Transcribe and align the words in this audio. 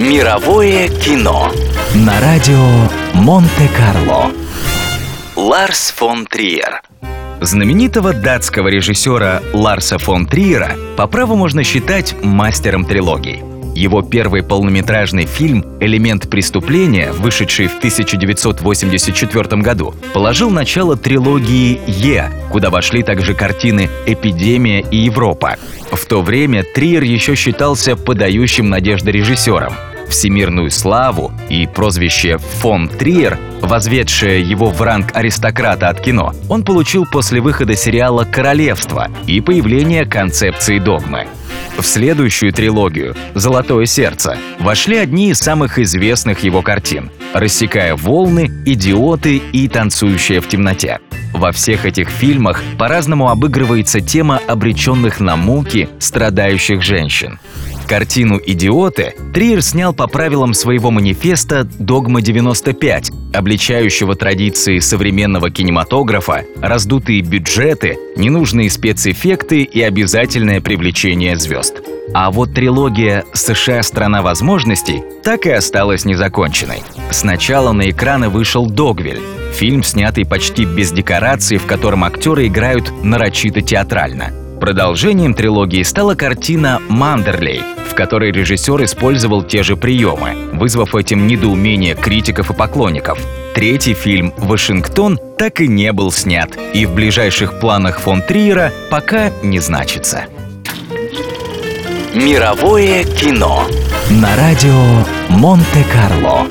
Мировое 0.00 0.88
кино 0.88 1.52
на 1.94 2.18
радио 2.22 2.56
Монте-Карло. 3.12 4.30
Ларс 5.36 5.90
фон 5.90 6.24
Триер. 6.24 6.80
Знаменитого 7.42 8.14
датского 8.14 8.68
режиссера 8.68 9.42
Ларса 9.52 9.98
фон 9.98 10.24
Триера 10.24 10.70
по 10.96 11.06
праву 11.06 11.36
можно 11.36 11.64
считать 11.64 12.14
мастером 12.22 12.86
трилогий. 12.86 13.42
Его 13.74 14.00
первый 14.00 14.42
полнометражный 14.42 15.26
фильм 15.26 15.64
«Элемент 15.80 16.30
преступления», 16.30 17.12
вышедший 17.12 17.66
в 17.66 17.76
1984 17.76 19.62
году, 19.62 19.94
положил 20.14 20.50
начало 20.50 20.96
трилогии 20.96 21.78
«Е», 21.86 22.30
куда 22.50 22.70
вошли 22.70 23.02
также 23.02 23.34
картины 23.34 23.90
«Эпидемия» 24.06 24.80
и 24.80 24.96
«Европа». 24.96 25.56
В 25.92 26.06
то 26.06 26.22
время 26.22 26.64
Триер 26.64 27.02
еще 27.02 27.34
считался 27.34 27.96
подающим 27.96 28.70
надежды 28.70 29.10
режиссером. 29.10 29.74
Всемирную 30.10 30.70
славу 30.70 31.32
и 31.48 31.66
прозвище 31.66 32.38
«Фон 32.38 32.88
Триер», 32.88 33.38
возведшее 33.62 34.42
его 34.42 34.68
в 34.70 34.82
ранг 34.82 35.14
аристократа 35.14 35.88
от 35.88 36.00
кино, 36.00 36.34
он 36.48 36.64
получил 36.64 37.06
после 37.06 37.40
выхода 37.40 37.76
сериала 37.76 38.24
«Королевство» 38.24 39.08
и 39.26 39.40
появления 39.40 40.04
концепции 40.04 40.78
догмы. 40.78 41.26
В 41.78 41.84
следующую 41.84 42.52
трилогию 42.52 43.16
«Золотое 43.34 43.86
сердце» 43.86 44.36
вошли 44.58 44.96
одни 44.96 45.30
из 45.30 45.38
самых 45.38 45.78
известных 45.78 46.40
его 46.40 46.60
картин 46.60 47.10
«Рассекая 47.32 47.94
волны», 47.94 48.50
«Идиоты» 48.66 49.36
и 49.36 49.68
«Танцующая 49.68 50.40
в 50.40 50.48
темноте». 50.48 50.98
Во 51.32 51.52
всех 51.52 51.86
этих 51.86 52.08
фильмах 52.08 52.62
по-разному 52.78 53.28
обыгрывается 53.28 54.00
тема 54.00 54.40
обреченных 54.46 55.20
на 55.20 55.36
муки 55.36 55.88
страдающих 55.98 56.82
женщин. 56.82 57.38
Картину 57.86 58.38
«Идиоты» 58.46 59.14
Триер 59.34 59.62
снял 59.62 59.92
по 59.92 60.06
правилам 60.06 60.54
своего 60.54 60.92
манифеста 60.92 61.64
«Догма-95», 61.64 63.34
обличающего 63.34 64.14
традиции 64.14 64.78
современного 64.78 65.50
кинематографа, 65.50 66.44
раздутые 66.62 67.22
бюджеты, 67.22 67.98
ненужные 68.16 68.70
спецэффекты 68.70 69.62
и 69.62 69.82
обязательное 69.82 70.60
привлечение 70.60 71.36
звезд. 71.36 71.82
А 72.14 72.30
вот 72.30 72.54
трилогия 72.54 73.24
«США. 73.32 73.82
Страна 73.82 74.22
возможностей» 74.22 75.02
так 75.24 75.46
и 75.46 75.50
осталась 75.50 76.04
незаконченной. 76.04 76.82
Сначала 77.10 77.72
на 77.72 77.90
экраны 77.90 78.28
вышел 78.28 78.66
«Догвиль», 78.66 79.20
фильм, 79.50 79.82
снятый 79.82 80.24
почти 80.24 80.64
без 80.64 80.92
декораций, 80.92 81.58
в 81.58 81.66
котором 81.66 82.04
актеры 82.04 82.46
играют 82.46 82.92
нарочито 83.02 83.60
театрально. 83.60 84.32
Продолжением 84.60 85.32
трилогии 85.32 85.82
стала 85.82 86.14
картина 86.14 86.80
«Мандерлей», 86.88 87.62
в 87.88 87.94
которой 87.94 88.30
режиссер 88.30 88.84
использовал 88.84 89.42
те 89.42 89.62
же 89.62 89.76
приемы, 89.76 90.34
вызвав 90.52 90.94
этим 90.94 91.26
недоумение 91.26 91.94
критиков 91.94 92.50
и 92.50 92.54
поклонников. 92.54 93.18
Третий 93.54 93.94
фильм 93.94 94.34
«Вашингтон» 94.36 95.18
так 95.38 95.60
и 95.60 95.66
не 95.66 95.92
был 95.92 96.12
снят, 96.12 96.50
и 96.74 96.84
в 96.84 96.94
ближайших 96.94 97.58
планах 97.58 98.00
фон 98.00 98.20
Триера 98.20 98.70
пока 98.90 99.30
не 99.42 99.60
значится. 99.60 100.26
Мировое 102.14 103.04
кино 103.04 103.64
на 104.10 104.36
радио 104.36 105.04
Монте-Карло. 105.28 106.46